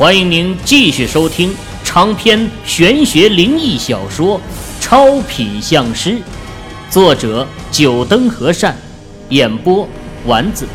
[0.00, 1.54] 欢迎您继续收听
[1.84, 4.40] 长篇玄学灵异小说
[4.80, 6.12] 《超品相师》，
[6.90, 8.74] 作者：九灯和善，
[9.28, 9.86] 演播：
[10.24, 10.66] 丸子，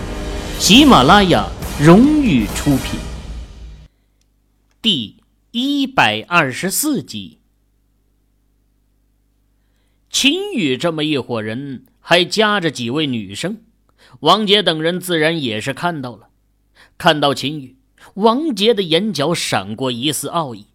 [0.60, 1.50] 喜马拉雅
[1.82, 3.00] 荣誉出品。
[4.80, 5.18] 第
[5.50, 7.40] 一百二十四集，
[10.12, 13.58] 秦宇这么一伙人，还夹着几位女生，
[14.20, 16.28] 王杰等人自然也是看到了，
[17.00, 17.75] 看到秦宇。
[18.16, 20.68] 王杰的眼角闪过一丝傲意，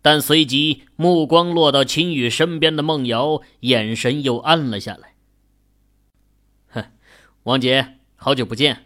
[0.00, 5.14] 但随即目光落到秦宇身边的孟瑶，眼神又暗了下来。
[6.68, 6.84] 哼，
[7.42, 8.84] 王杰，好久不见。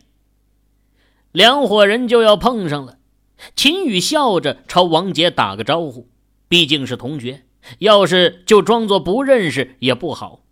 [1.30, 2.98] 两伙人就要碰上了，
[3.54, 6.08] 秦宇笑着朝王杰打个招呼，
[6.48, 7.44] 毕竟是同学，
[7.78, 10.44] 要是就装作不认识也不好。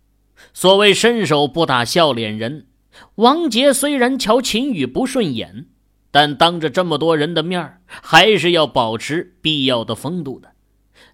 [0.53, 2.67] 所谓伸手不打笑脸人，
[3.15, 5.67] 王杰虽然瞧秦宇不顺眼。
[6.11, 10.51] 但当着这么多人的面还是要保持必要的风度的，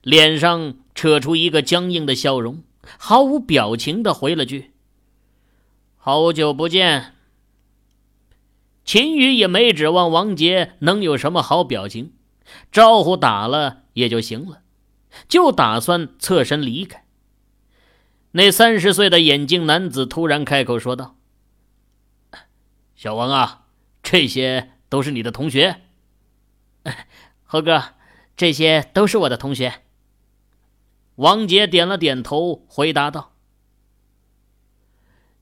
[0.02, 2.64] 脸上扯出一个僵硬的笑容，
[2.98, 4.72] 毫无表情的回了句
[5.98, 7.14] ：“好久不见。”
[8.84, 12.14] 秦宇也没指望王杰能有什么好表情，
[12.72, 14.62] 招呼打了也就行了，
[15.28, 17.06] 就打算侧身离开。
[18.32, 21.18] 那三十岁的眼镜男子突然开口说道
[22.96, 23.66] ：“小王啊，
[24.02, 25.82] 这些……”都是你的同学，
[27.44, 27.96] 猴哥，
[28.36, 29.82] 这些都是我的同学。
[31.16, 33.34] 王杰点了点头，回答道：“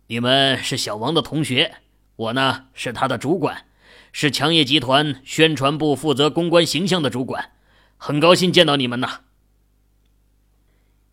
[0.08, 1.76] 你们是小王的同学，
[2.16, 3.66] 我呢是他的主管，
[4.12, 7.52] 是强业集团宣传部负责公关形象的主管，
[7.98, 9.22] 很高兴见到你们呐。”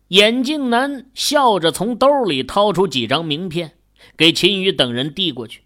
[0.09, 3.77] 眼镜男笑着从兜里掏出几张名片，
[4.15, 5.62] 给秦宇等人递过去。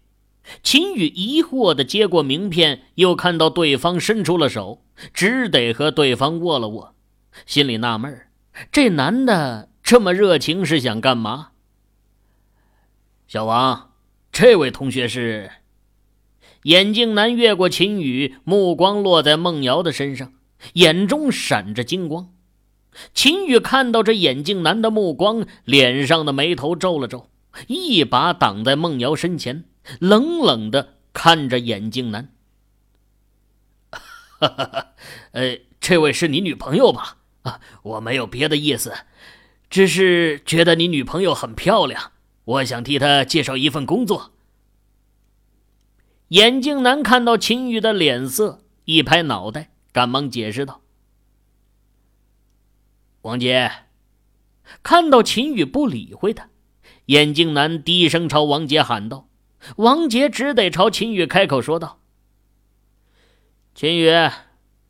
[0.62, 4.82] 秦宇疑惑的接过名片，又看到对方伸出了手，
[5.12, 6.94] 只得和对方握了握，
[7.46, 8.20] 心里纳闷
[8.72, 11.50] 这男的这么热情是想干嘛？
[13.26, 13.92] 小王，
[14.32, 15.50] 这位同学是？
[16.64, 20.32] 眼镜男越过秦宇，目光落在孟瑶的身上，
[20.72, 22.32] 眼中闪着金光。
[23.14, 27.30] 秦宇看到这眼镜男的目光，脸上的眉头皱了皱，
[27.68, 29.64] 一把挡在孟瑶身前。
[30.00, 32.32] 冷冷的看着眼镜男，
[33.90, 34.92] 哈哈哈，
[35.32, 37.16] 呃，这位是你女朋友吧？
[37.42, 38.94] 啊，我没有别的意思，
[39.70, 42.12] 只是觉得你女朋友很漂亮，
[42.44, 44.32] 我想替她介绍一份工作。
[46.28, 50.82] 眼镜男看到秦宇的脸色，一拍脑袋，赶忙解释道
[53.22, 53.72] ：“王杰，
[54.82, 56.50] 看到秦宇不理会他，
[57.06, 59.27] 眼镜男低声朝王杰喊道。”
[59.76, 62.00] 王杰只得朝秦宇开口说道
[63.74, 64.10] ：“秦宇，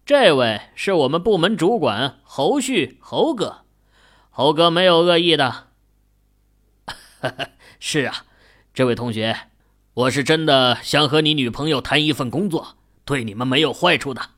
[0.04, 3.64] 这位是我们部门主管侯旭，侯哥，
[4.30, 5.68] 侯哥没有恶意的。
[7.80, 8.24] 是啊，
[8.72, 9.36] 这位同学，
[9.94, 14.30] 我是真的想和你女朋友谈一份工作，对你们没有坏处的。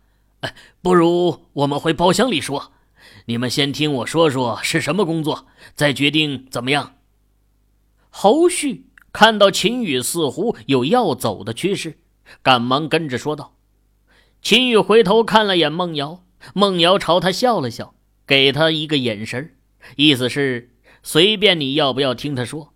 [0.80, 2.72] 不如我们回包厢里说，
[3.26, 6.96] 你们先听我说说是什么工作，再决定怎么样。”
[8.10, 8.86] 侯旭。
[9.12, 11.98] 看到秦宇似乎有要走的趋势，
[12.42, 13.56] 赶忙跟着说道
[14.40, 16.22] ：“秦宇回头看了眼孟瑶，
[16.54, 17.94] 孟瑶朝他笑了笑，
[18.26, 19.56] 给他一个眼神，
[19.96, 20.70] 意思是
[21.02, 22.72] 随便你要不要听他说。”“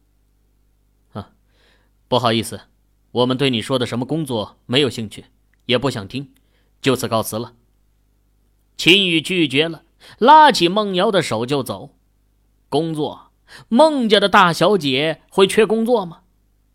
[1.14, 1.30] 啊，
[2.08, 2.62] 不好意思，
[3.12, 5.26] 我们对你说的什么工作没有兴趣，
[5.66, 6.32] 也不想听，
[6.82, 7.54] 就此告辞了。”
[8.76, 9.84] 秦宇拒绝了，
[10.18, 11.90] 拉起孟瑶的手就走。
[12.68, 13.30] 工作，
[13.68, 16.22] 孟家的大小姐会缺工作吗？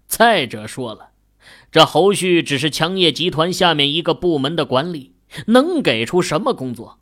[0.09, 1.11] 再者说了，
[1.71, 5.13] 这侯旭只是强业集团下面一个部门的管理，
[5.45, 6.99] 能给出什么工作？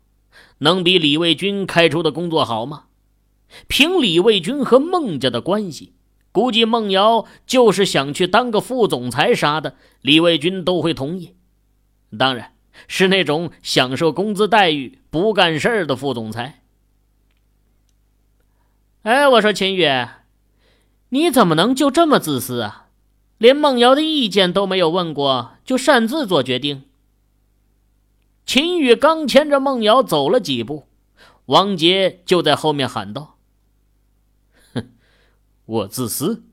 [0.58, 2.84] 能比李卫军开出的工作好吗？
[3.66, 5.94] 凭李卫军和孟家的关系，
[6.32, 11.34] 估计孟瑶就是想去当个副总裁啥的，李卫军都会同意。
[12.18, 12.52] 当然
[12.86, 16.62] 是那种享受工资待遇、不干事儿的副总裁。
[19.02, 19.88] 哎，我说秦宇，
[21.08, 22.87] 你怎么能就这么自私啊？
[23.38, 26.84] 连孟瑶的意见都没有问过，就擅自做决定。
[28.44, 30.88] 秦宇刚牵着孟瑶走了几步，
[31.46, 33.38] 王杰就在后面喊道
[34.74, 34.90] ：“哼，
[35.66, 36.44] 我自私。”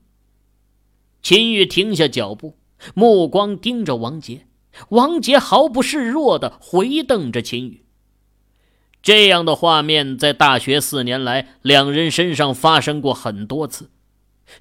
[1.22, 2.56] 秦宇停下脚步，
[2.94, 4.46] 目光盯着王杰。
[4.90, 7.84] 王杰毫不示弱的回瞪着秦宇。
[9.02, 13.90] 这样的画面在大学四年来，两人身上发生过很多次，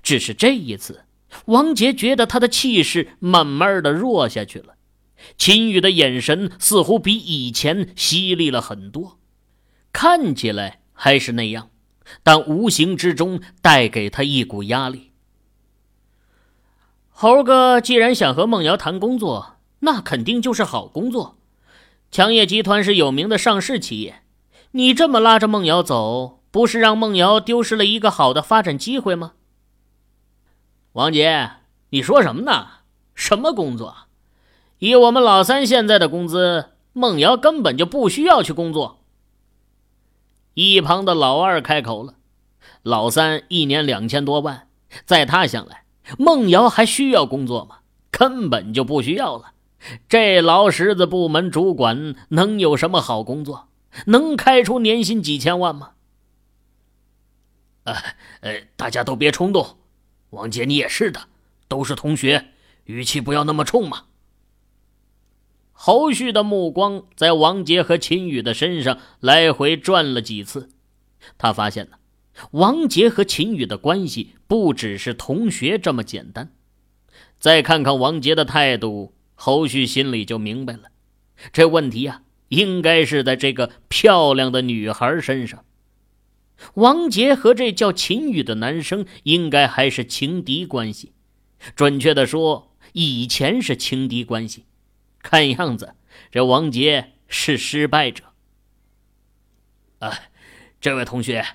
[0.02, 1.05] 只是这一次。
[1.46, 4.76] 王杰觉得他的气势慢慢的弱下去了，
[5.38, 9.20] 秦宇的眼神似乎比以前犀利了很多，
[9.92, 11.70] 看起来还是那样，
[12.24, 15.12] 但无形之中带给他一股压力。
[17.10, 21.38] 猴哥既然想和孟瑶谈工作，那肯定就是好工作。
[22.12, 24.22] 强业集团是有名的上市企业，
[24.72, 29.34] 你这么拉着孟瑶走，不是让孟瑶丢失了一个好的发展机会吗？
[30.96, 31.52] 王杰，
[31.90, 32.68] 你说什么呢？
[33.16, 33.94] 什么工作？
[34.80, 39.02] 以我们老三现在的工资，孟瑶根本就不需要去工作。
[40.54, 42.14] 一旁的老二开口了
[42.82, 44.70] ：“老三一年两千多万，
[45.04, 45.84] 在他想来，
[46.18, 47.80] 孟瑶还需要工作吗？
[48.10, 49.52] 根本就不需要了。
[50.08, 53.68] 这劳什子部门主管能有什么好工作？
[54.06, 55.92] 能开出年薪几千万吗？”
[57.84, 57.94] 呃
[58.40, 59.76] 呃，大家都别冲动，
[60.36, 61.30] 王杰你也是的，
[61.70, 62.50] 都是同学，
[62.84, 64.04] 语气不要那么冲嘛。
[65.72, 70.70] 侯旭的目光在王杰和秦宇的身上来回转了几次，
[71.38, 72.00] 他发现了
[72.52, 76.52] 王杰和秦宇的关系不只是同学这么简单。
[77.40, 80.84] 再看看王杰的态度，侯旭心里就明白了，
[81.54, 85.64] 这问题呀，应该是在这个漂亮的女孩身上。
[86.76, 91.12] 王杰和这叫秦宇的男生应该还是情敌关系，
[91.76, 94.66] 准确的说，以前是情敌关系。
[95.22, 95.96] 看样子，
[96.32, 98.24] 这王杰是失败者。
[100.00, 100.20] 啊，
[100.80, 101.46] 这位同学，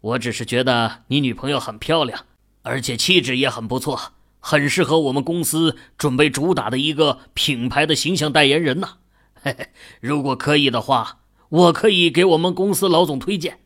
[0.00, 2.26] 我只是觉得你女朋友很漂亮，
[2.62, 8.98] 而且气质也很不错，很适合我们公司准备主打的一个品牌的形象代言人呐。
[9.34, 9.68] 嘿嘿，
[10.00, 13.60] 如果可以的话，我可以给我们公司老总推荐。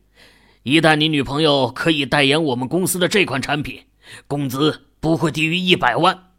[0.63, 3.81] 一旦你女朋友可以代言我们公司的这款产品，
[4.27, 6.31] 工资不会低于一百万。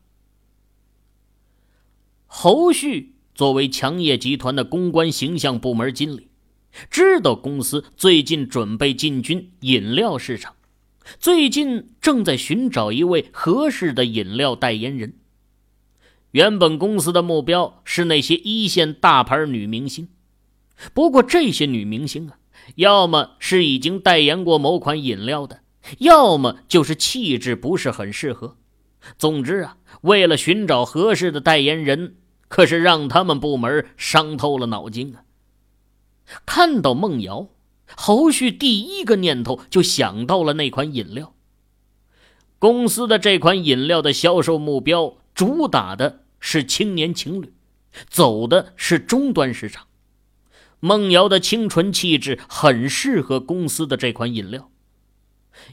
[2.27, 6.29] 侯旭作为强业集团的公关形象部门经理，
[6.91, 10.55] 知道公司最近准备进军饮料市场，
[11.19, 15.19] 最近正在寻找一位合适的饮料代言人。
[16.31, 20.09] 原本公司的目标是那些一线大牌女明星，
[20.95, 22.39] 不过这些女明星啊，
[22.77, 25.61] 要么是已经代言过某款饮料的，
[25.99, 28.57] 要么就是气质不是很适合。
[29.19, 32.17] 总之啊，为了寻找合适的代言人。
[32.47, 35.25] 可是让他们部门伤透了脑筋啊！
[36.47, 37.49] 看到孟瑶，
[37.97, 41.35] 侯旭第一个念头就想到了那款饮料。
[42.61, 47.53] 公司的这款饮料的销售目标主打的是青年情侣，
[48.09, 49.89] 走的是中端市场。
[50.85, 54.71] 孟瑶的清纯气质很适合公司的这款饮料。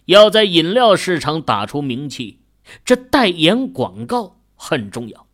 [0.06, 2.40] 要在饮料市场打出名气，
[2.86, 5.28] 这代言广告很重要。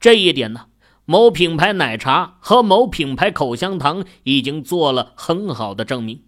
[0.00, 0.66] 这一点呢，
[1.04, 6.24] 某品牌奶茶和某品牌口香糖已经做了很好的证明。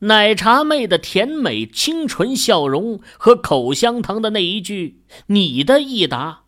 [0.00, 6.42] 奶茶妹的甜美清纯笑容和口香糖的那一句“你的益达”，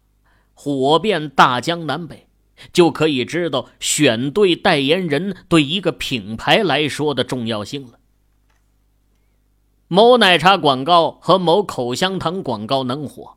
[0.52, 2.26] 火遍大江南北，
[2.72, 7.98] 就可以知道选对代言人对一个品牌来说的重要性了。
[9.88, 13.36] 某奶茶广告和某口香糖广告能火，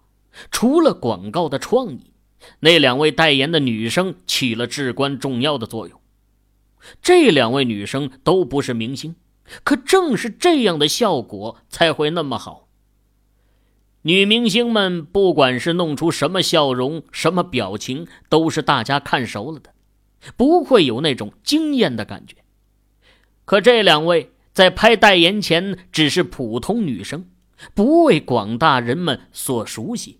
[0.52, 2.12] 除了广告的创意。
[2.60, 6.00] 那两位代言的女生起了至关重要的作用。
[7.02, 9.16] 这两位女生都不是明星，
[9.64, 12.65] 可正是这样的效果才会那么好。
[14.08, 19.74] 女明星们不管是弄出什么笑容、什么表情，都是大家看熟了的，
[20.38, 22.36] 不会有那种惊艳的感觉。
[23.46, 27.28] 可这两位在拍代言前只是普通女生，
[27.74, 30.20] 不为广大人们所熟悉。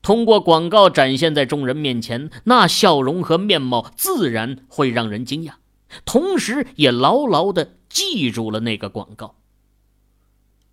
[0.00, 5.54] 通过广告展现在众人面前，那笑容和面貌自然会让人惊讶，
[6.04, 9.34] 同时也牢牢的记住了那个广告。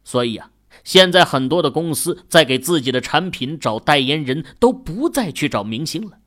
[0.03, 0.51] 所以啊，
[0.83, 6.17] 现在很多的公司在给自己的产品找代言人，都不再去找明星了，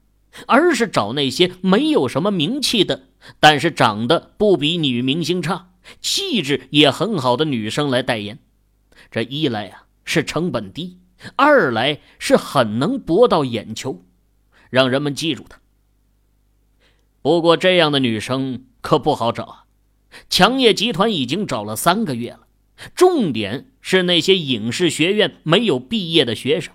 [0.46, 8.38] 而是找那些没有什么名气的，但是长得不比女明星差，气质也很好的女生来代言。
[9.10, 10.98] 这一来啊，是成本低。
[11.34, 14.04] 二来是很能博到眼球，
[14.70, 15.58] 让人们记住她。
[17.22, 19.64] 不过这样的女生可不好找啊！
[20.30, 22.46] 强业集团已经找了三个月了，
[22.94, 26.74] 重点是那些影视学院没有毕业的学生，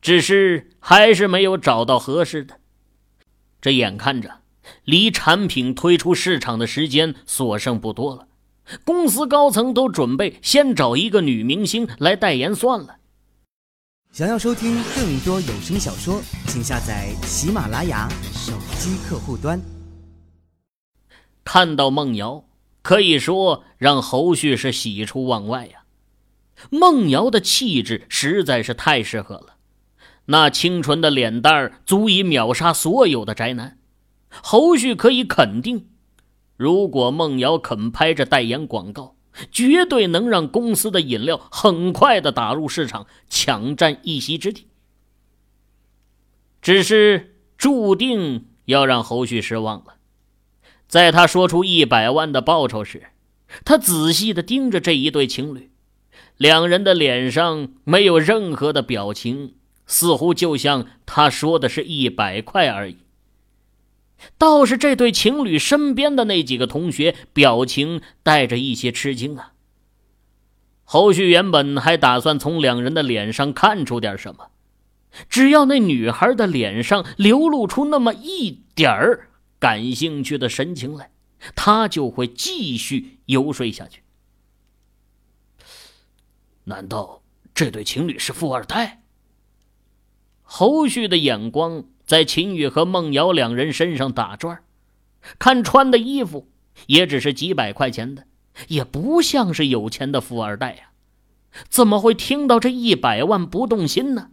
[0.00, 2.60] 只是还是没有找到合适的。
[3.60, 4.40] 这眼看着
[4.84, 8.28] 离产品推出市场的时间所剩不多了，
[8.84, 12.96] 公司高层都准备先找一个女明星来代言算了。
[14.12, 19.60] 想要收听更多有声小说，请下载喜马拉雅手机客户端。
[21.44, 22.42] 看到梦瑶，
[22.86, 25.82] 可以说让侯旭是喜出望外呀。
[26.70, 29.56] 孟瑶的气质实在是太适合了，
[30.26, 33.80] 那清纯的脸蛋儿足以秒杀所有的宅男。
[34.28, 35.88] 侯旭可以肯定，
[36.56, 39.16] 如果孟瑶肯拍着代言广告。
[39.50, 44.68] 绝对能让公司的饮料很快的打入市场，抢占一席之地。
[46.62, 49.95] 只是注定要让侯旭失望了。
[50.88, 53.08] 在他说出一百万的报酬时，
[53.64, 55.70] 他仔细的盯着这一对情侣，
[56.36, 59.54] 两人的脸上没有任何的表情，
[59.86, 62.98] 似乎就像他说的是一百块而已。
[64.38, 69.52] 倒是这对情侣身边的那几个同学，表情带着一些吃惊啊。
[70.84, 74.50] 侯旭原本还打算从两人的脸上看出点什么，
[75.28, 81.10] 只要那女孩的脸上流露出那么一点儿感兴趣的神情来，
[81.54, 84.02] 他就会继续游说下去。
[86.64, 87.22] 难道
[87.54, 89.02] 这对情侣是富二代？
[90.42, 91.84] 侯旭的眼光。
[92.06, 94.62] 在秦宇和孟瑶两人身上打转
[95.40, 96.48] 看穿的衣服
[96.86, 98.28] 也只是几百块钱的，
[98.68, 100.92] 也不像是有钱的富二代呀，
[101.68, 104.30] 怎么会听到这一百万不动心呢？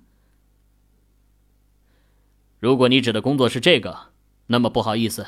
[2.60, 4.13] 如果你指的工作是这个，
[4.48, 5.28] 那么不好意思，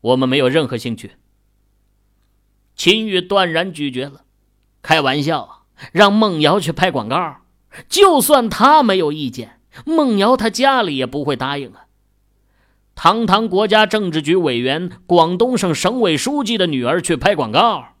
[0.00, 1.12] 我们没有任何兴趣。
[2.74, 4.24] 秦宇断然拒绝了，
[4.82, 7.36] 开玩笑，让孟瑶去拍广告，
[7.88, 9.60] 就算他没有意见。
[9.84, 11.86] 孟瑶她家里也不会答应啊！
[12.94, 17.96] 堂堂国家政治局委员、广东省省委书记的女儿去拍广告，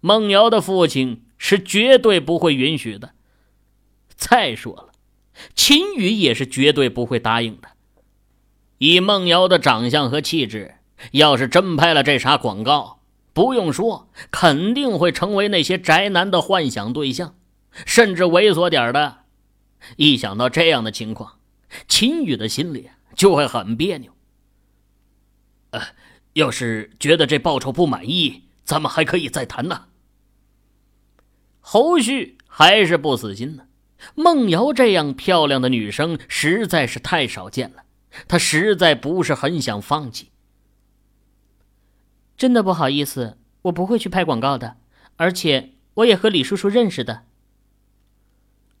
[0.00, 3.14] 孟瑶的父亲是绝对不会允许的。
[4.14, 4.92] 再说了，
[5.56, 7.68] 秦宇也是绝对不会答应的。
[8.84, 10.74] 以孟瑶的长相和气质，
[11.12, 13.00] 要是真拍了这茬广告，
[13.32, 17.34] 不用说，肯定会成为那些宅男的幻想对象，
[17.86, 19.20] 甚至猥琐点的。
[19.96, 21.38] 一想到这样的情况，
[21.88, 24.12] 秦宇的心里就会很别扭。
[25.70, 25.80] 呃，
[26.34, 29.86] 要是觉得这报酬不满意，咱们还可以再谈呢。
[31.60, 33.64] 侯旭还是不死心呢。
[34.14, 37.83] 孟瑶这样漂亮的女生实在是太少见了，
[38.28, 40.30] 他实在不是很想放弃。
[42.36, 44.76] 真的不好意思，我不会去拍广告的，
[45.16, 47.24] 而且我也和李叔叔认识的。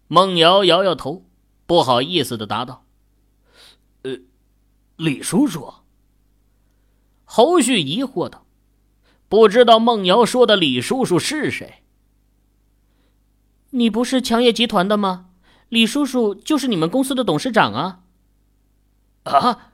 [0.08, 1.24] 孟瑶摇摇头，
[1.66, 2.84] 不好意思的答道
[4.02, 4.18] ：“呃，
[4.96, 5.72] 李叔叔。”
[7.24, 8.44] 侯旭疑惑道
[9.28, 11.82] ：“不知道孟瑶说的李叔叔是谁？
[13.70, 15.30] 你不是强业集团的吗？
[15.68, 18.02] 李叔叔就是你们公司的董事长啊！”
[19.24, 19.72] 啊，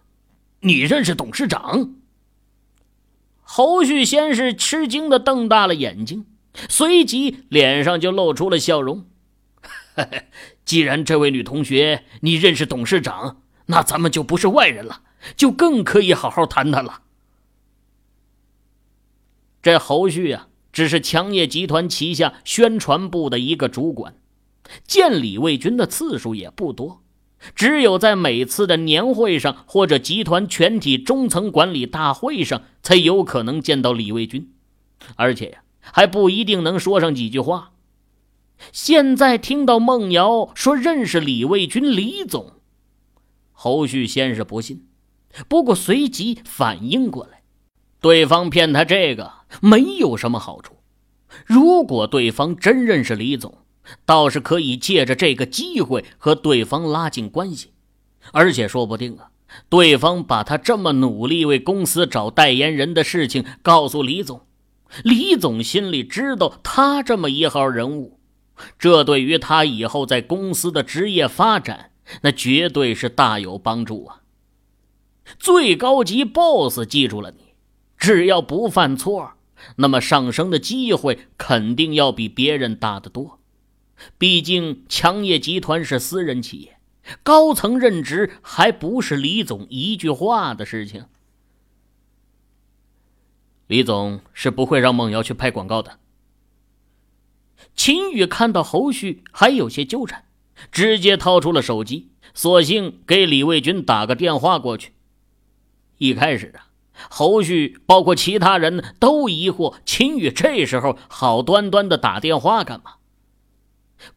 [0.60, 1.94] 你认识董事长？
[3.42, 6.26] 侯旭先是吃惊的瞪大了眼睛，
[6.68, 9.06] 随即脸上就露出了笑容。
[10.64, 15.02] 既然这位女同学你认识董事长，那咱们就不是外人了，
[15.36, 17.02] 就更可以好好谈谈了。
[19.60, 24.14] 这侯旭啊，只是强业集团旗下宣传部的一个主管，
[24.84, 27.02] 见李卫军的次数也不多，
[27.54, 34.52] 只有在每次的年会上或者集团全体中层管理大会上才有可能见到李卫军，
[35.16, 37.72] 而且，还不一定能说上几句话。
[38.72, 42.52] 现在听到孟瑶说认识李卫军李总，
[43.52, 44.86] 侯旭先是不信，
[45.48, 47.42] 不过随即反应过来，
[48.02, 49.32] 对方骗他这个
[49.62, 50.76] 没有什么好处。
[51.46, 53.56] 如果对方真认识李总，
[54.04, 57.70] 倒是可以借着这个机会和对方拉近关系，
[58.32, 59.30] 而且说不定啊，
[59.68, 64.42] 对方把他这么努力为公司找代言人的事情告诉李总，
[65.02, 68.18] 李总心里知道他这么一号人物。
[68.78, 74.20] 这对于他以后在公司的职业发展，那绝对是大有帮助啊！
[75.38, 77.54] 最高级 BOSS 记住了你，
[77.96, 79.32] 只要不犯错，
[79.76, 83.39] 那么上升的机会肯定要比别人大得多。
[84.18, 86.78] 毕竟强业集团是私人企业，
[87.22, 91.06] 高层任职还不是李总一句话的事情。
[93.66, 95.98] 李总是不会让孟瑶去拍广告的。
[97.76, 100.24] 秦宇看到侯旭还有些纠缠，
[100.72, 104.92] 直接掏出了手机，索性给李卫军打个电话过去。
[105.98, 106.68] 一开始啊，
[107.10, 112.94] 侯旭包括其他人都疑惑秦宇这时候好端端的打电话干嘛？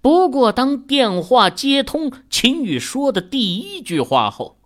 [0.01, 4.57] 不过，当电话接通，秦宇说的第一句话后，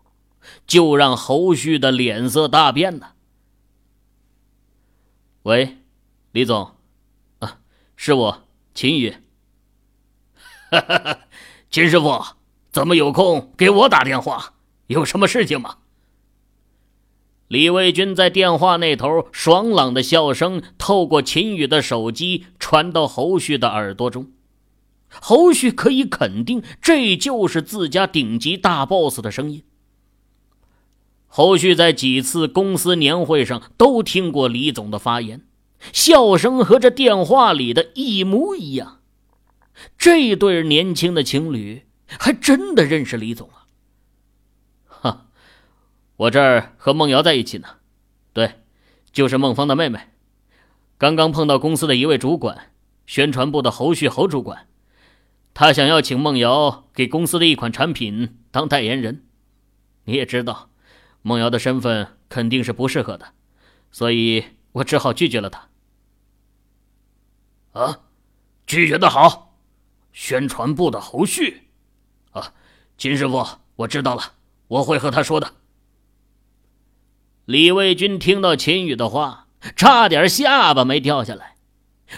[0.65, 3.13] 就让侯旭的脸色大变了。
[5.43, 5.77] 喂，
[6.31, 6.71] 李总，
[7.39, 7.59] 啊，
[7.95, 8.43] 是我
[8.73, 9.15] 秦宇。
[10.69, 11.19] 哈哈，
[11.69, 12.23] 秦师傅，
[12.71, 14.53] 怎么有空给我打电话？
[14.87, 15.77] 有什么事情吗？
[17.47, 24.31] 李卫军在电话那头爽朗的笑声透过秦宇的手机传到侯旭的耳朵中。
[25.09, 29.63] 侯旭可以肯定，这就是自家顶级大 boss 的声音。
[31.27, 35.45] 侯旭在几次公司年会上都听过李总的发言，
[35.93, 38.99] 笑声和这电话里的一模一样。
[39.97, 43.67] 这对年轻的情侣还真的认识李总啊！
[44.87, 45.27] 哈，
[46.15, 47.67] 我这儿和孟瑶在一起呢，
[48.33, 48.61] 对，
[49.11, 49.99] 就是孟芳的妹妹。
[50.97, 52.71] 刚刚碰到公司的一位主管，
[53.05, 54.67] 宣传部的侯旭侯主管。
[55.59, 59.25] 他想要请梦瑶给公司的一款产品当代言人，
[60.03, 60.69] 你也知道，
[61.23, 63.33] 梦瑶的身份肯定是不适合的，
[63.89, 65.67] 所以我只好拒绝了他。
[67.71, 68.01] 啊，
[68.67, 69.57] 拒绝的好，
[70.13, 71.63] 宣传部的侯旭，
[72.33, 72.53] 啊，
[72.95, 73.43] 秦师傅，
[73.77, 74.33] 我知道了，
[74.67, 75.55] 我会和他说的。
[77.45, 81.56] 李卫军听到秦宇的话，差点下巴没掉下来。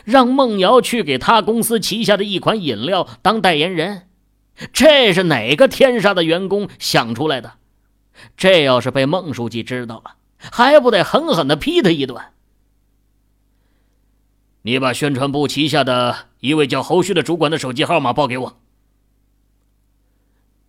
[0.05, 4.07] 让孟瑶去给他公司旗下的一款饮料当代言人，
[4.71, 7.53] 这是哪个天杀的员工想出来的？
[8.35, 12.21] 这要是被孟书记知道了，还不得狠狠的批他一顿？
[14.63, 18.59] 你把宣传部旗下的一位叫侯旭的主管的手机号码报给我。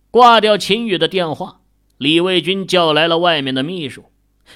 [0.09, 1.59] 挂掉秦宇的电话，
[1.97, 4.05] 李卫军叫来了外面的秘书，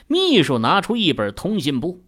[0.07, 2.01] 秘书拿出一本通信簿，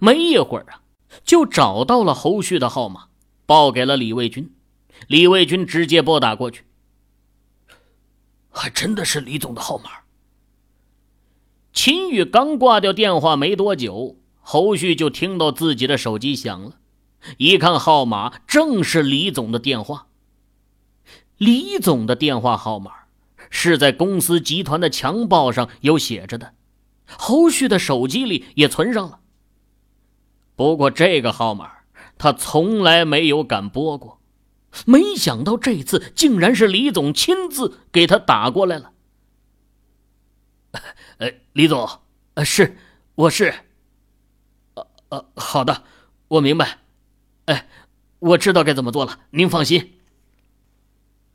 [0.00, 0.82] 没一会儿啊。
[1.24, 3.08] 就找到了侯旭的号码，
[3.46, 4.52] 报给了李卫军。
[5.08, 6.64] 李卫军直接拨打过去，
[8.50, 9.90] 还真的是李总的号码。
[11.72, 16.76] 秦宇刚挂掉电话没多久，侯旭就听到自己的手机响了，
[17.38, 20.06] 一看号码，正是李总的电话。
[21.38, 22.92] 李总的电话号码
[23.50, 26.54] 是在公司集团的墙报上有写着的，
[27.06, 29.18] 侯旭的手机里也存上了。
[30.62, 31.72] 不过这个号码
[32.16, 34.20] 他从来没有敢拨过，
[34.86, 38.92] 没想到这次竟然是李总亲自给他打过来了。
[41.18, 41.90] 呃，李总，
[42.34, 42.76] 呃，是，
[43.16, 43.52] 我是，
[44.74, 45.82] 呃呃，好的，
[46.28, 46.78] 我明白，
[47.46, 47.68] 哎，
[48.20, 49.94] 我知道该怎么做了，您放心。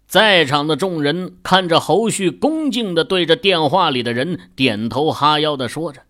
[0.07, 6.06] 在场的众人看着侯旭恭敬的对着电话里的人点头哈腰的说着。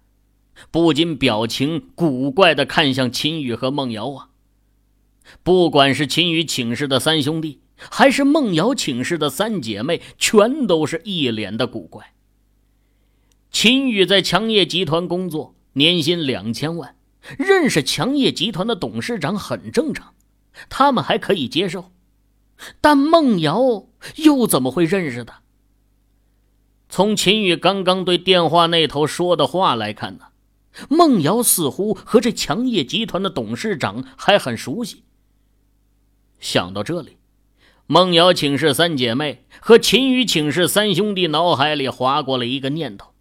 [0.72, 4.30] 不禁表情古怪的看向秦宇和孟瑶啊！
[5.44, 12.14] 不管是秦宇请示的三兄弟，还是孟瑶请示的三姐妹，全都是一脸的古怪。
[13.52, 16.96] 秦宇在强业集团工作，年薪两千万，
[17.38, 20.14] 认识强业集团的董事长很正常，
[20.70, 21.92] 他们还可以接受。
[22.82, 25.34] 但孟瑶又怎么会认识的？
[26.90, 30.26] 从秦宇刚刚对电话那头说的话来看呢？
[30.90, 35.04] 孟瑶似乎和这强业集团的董事长还很熟悉。
[36.40, 37.18] 想到这里，
[37.88, 43.14] 孟瑶请示三姐妹和秦宇请示三兄弟脑海里划过了一个念头：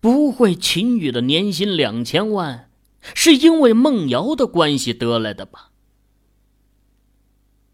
[0.00, 2.70] 不会秦宇的年薪两千万
[3.14, 5.70] 是因为孟瑶的关系得来的吧？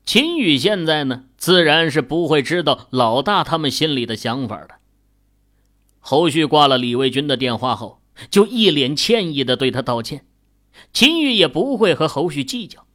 [0.05, 4.77] 秦宇现在呢，自然是不会知道老大他们心里的想法的。
[5.99, 8.02] 后续挂了李卫军的电话后。
[8.31, 10.27] 就一脸歉意的对他道歉，
[10.93, 12.87] 秦宇也不会和侯旭计较。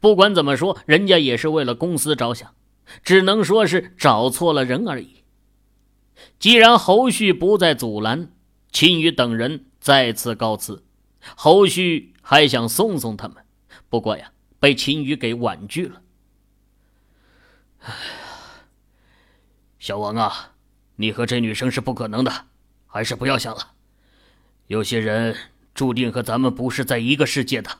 [0.00, 2.54] 不管怎么说，人家也是为了公司着想，
[3.02, 5.24] 只能说是找错了人而已。
[6.38, 8.32] 既然侯旭不再阻拦，
[8.72, 10.84] 秦宇等人再次告辞。
[11.36, 13.44] 侯旭还想送送他们，
[13.88, 16.02] 不过呀，被秦宇给婉拒了。
[17.80, 17.96] 哎呀，
[19.78, 20.52] 小王啊，
[20.96, 22.46] 你和这女生是不可能的，
[22.86, 23.73] 还是不要想了。
[24.66, 25.36] 有些人
[25.74, 27.78] 注定和咱们不是在一个世界的。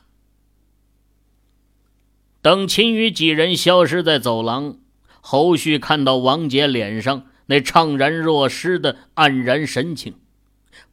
[2.41, 4.77] 等秦宇几人消失在走廊，
[5.21, 10.19] 侯旭看到王杰脸上那怅然若失的黯然神情，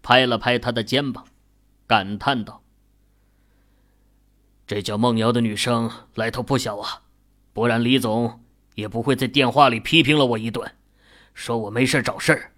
[0.03, 1.27] 拍了拍他的肩膀，
[1.87, 2.63] 感叹道
[4.67, 7.03] ：“这叫梦瑶的女生来头不小啊，
[7.53, 8.41] 不然李总
[8.75, 10.73] 也不会在电话里批评了我一顿，
[11.35, 12.53] 说我没事找事儿。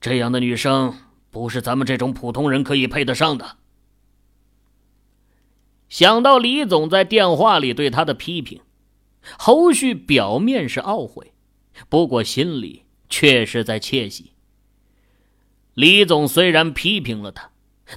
[0.00, 0.96] 这样的女生。”
[1.38, 3.56] 不是咱们这种普通人可以配得上的。
[5.88, 8.60] 想到李总在电话里对他的批评，
[9.38, 11.32] 侯旭表面是懊悔，
[11.88, 14.32] 不过心里却是在窃喜。
[15.74, 17.52] 李总虽然批评了他，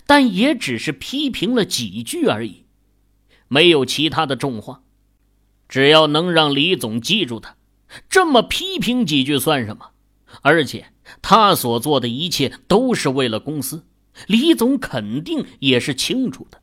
[0.05, 2.65] 但也只是批评了几句而已，
[3.47, 4.83] 没有其他的重话。
[5.67, 7.57] 只要能让李总记住他，
[8.07, 9.90] 这么批评几句算什么？
[10.41, 13.85] 而且他所做的一切都是为了公司，
[14.27, 16.61] 李总肯定也是清楚的。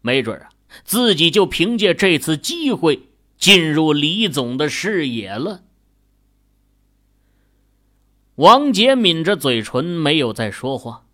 [0.00, 0.48] 没准啊，
[0.84, 5.64] 自己就凭借这次机会进入李总的视野了。
[8.36, 11.06] 王杰抿着嘴唇，没有再说话。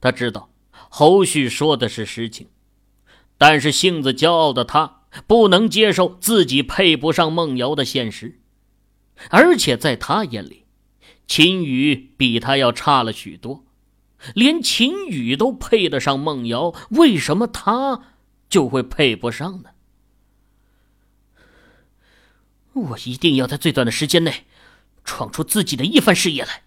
[0.00, 2.48] 他知道侯旭说的是实情，
[3.38, 5.00] 但是性子骄傲的他。
[5.26, 8.40] 不能接受自己配不上孟瑶的现实，
[9.28, 10.61] 而且在他眼里，
[11.26, 13.64] 秦宇比他要差了许多，
[14.34, 18.02] 连秦宇都配得上孟瑶，为什么他
[18.48, 19.70] 就会配不上呢？
[22.74, 24.44] 我一定要在最短的时间内，
[25.04, 26.62] 闯出自己的一番事业来，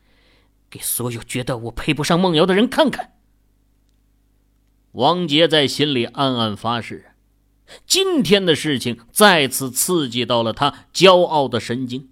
[0.69, 3.13] 给所有觉得我配不上孟瑶的人看看。
[4.91, 7.11] 王杰在心里暗暗发誓。
[7.87, 12.09] 今天的事情再次刺激到了他骄傲的神经。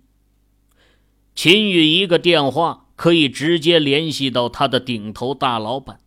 [1.36, 6.00] 秦宇一个电话可以直接联系到他的顶头大老板，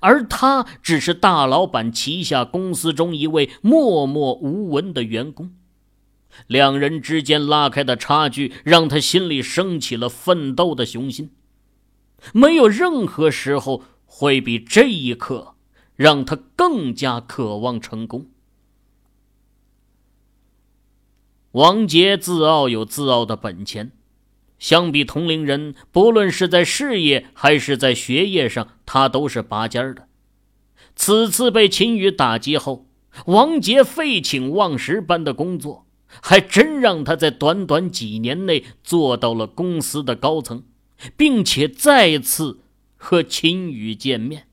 [0.00, 5.54] 而他只是大老板旗下公司中一位默默无闻的员工。
[6.46, 11.30] 两人之间拉开的差距让他心里升起了奋斗的雄心。
[12.32, 15.54] 没有任何时候会比这一刻
[15.96, 18.26] 让他更加渴望成功。
[21.52, 23.90] 王杰自傲有自傲的本钱，
[24.60, 30.06] 相比同龄人，不论是在事业还是在学业上，他都是拔尖的。
[30.94, 32.86] 此次被秦宇打击后，
[33.26, 40.62] 王杰废寝忘食般的工作，还真让他在短短几年内做到了公司的高层，
[41.16, 42.60] 并且再次
[42.96, 44.46] 和秦宇见面。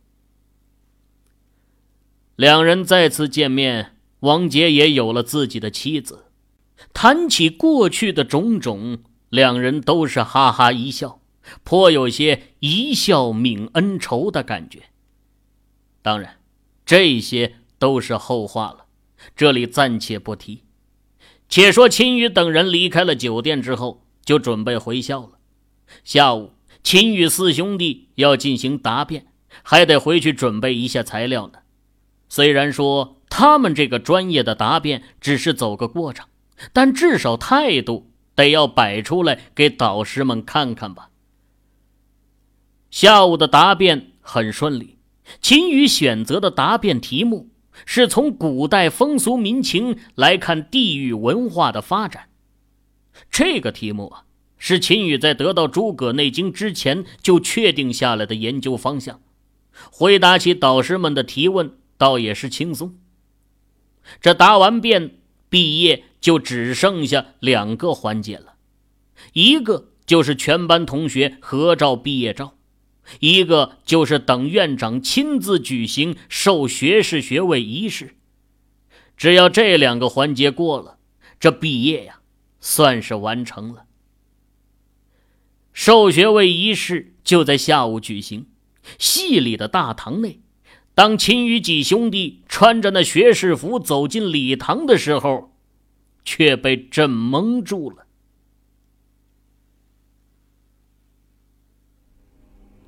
[2.37, 6.25] 两人再次见面，王杰也有了自己的妻子。
[6.93, 11.19] 谈起过去的种种，两人都是哈哈一笑，
[11.63, 14.83] 颇有些一笑泯恩仇的感觉。
[16.01, 16.37] 当然，
[16.85, 18.85] 这些都是后话了，
[19.35, 20.63] 这里暂且不提。
[21.49, 25.31] 且说秦宇等人离开了酒店之后，就准备回校了。
[26.03, 29.27] 下午，秦宇四兄弟要进行答辩，
[29.63, 31.59] 还得回去准备一下材料呢。
[32.29, 36.27] 虽然说他们这个专业的答辩只是走个过场。
[36.73, 41.09] 但至少态度得要摆出来给导师们看看吧。
[42.91, 44.99] 下午的答辩很顺利，
[45.41, 47.49] 秦宇选择的答辩题目
[47.83, 52.29] 是从古代风俗民情来看地域文化的发展。
[53.31, 54.25] 这个题目啊，
[54.59, 59.19] 是秦宇在得到《诸葛内经》之前就确定下来的研究方向。
[59.91, 62.95] 回答起导师们的提问，倒也是轻松。
[64.21, 65.15] 这答完辩。
[65.49, 68.55] 毕业就只剩下两个环节了，
[69.33, 72.57] 一个就是全班同学合照毕业照，
[73.19, 78.15] 一个就是等院长亲自举行授学士学位仪式。
[79.15, 80.97] 只要这两个环节过了，
[81.39, 82.19] 这毕业呀
[82.59, 83.85] 算是完成了。
[85.73, 88.47] 授学位仪式就在下午举行，
[88.97, 90.41] 系里的大堂内。
[90.97, 95.51] 当秦宇几兄弟穿着那学士服走进礼堂的时候，
[96.25, 98.07] 却被震蒙住了。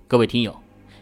[0.08, 0.60] 各位听友，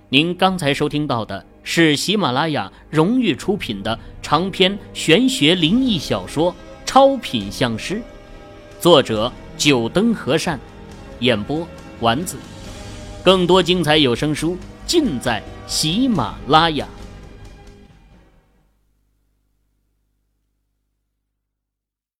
[0.09, 6.51] 您刚才收听到的是喜马拉雅荣誉出品的长篇玄学灵异小说
[6.85, 7.95] 《超品相师》，
[8.81, 10.59] 作者九灯和善，
[11.21, 11.65] 演播
[12.01, 12.35] 丸子。
[13.23, 16.85] 更多精彩有声书尽在喜马拉雅。